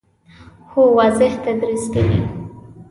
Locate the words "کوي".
1.93-2.19